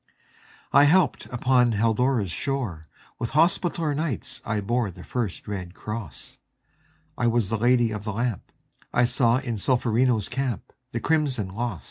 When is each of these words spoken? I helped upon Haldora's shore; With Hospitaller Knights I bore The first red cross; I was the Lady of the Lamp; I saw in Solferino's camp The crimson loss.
I 0.73 0.85
helped 0.85 1.27
upon 1.27 1.73
Haldora's 1.73 2.31
shore; 2.31 2.85
With 3.19 3.33
Hospitaller 3.37 3.93
Knights 3.93 4.41
I 4.43 4.59
bore 4.59 4.89
The 4.89 5.03
first 5.03 5.47
red 5.47 5.75
cross; 5.75 6.39
I 7.19 7.27
was 7.27 7.49
the 7.49 7.57
Lady 7.59 7.91
of 7.91 8.03
the 8.03 8.13
Lamp; 8.13 8.51
I 8.91 9.05
saw 9.05 9.37
in 9.37 9.59
Solferino's 9.59 10.27
camp 10.27 10.73
The 10.91 10.99
crimson 11.01 11.49
loss. 11.49 11.79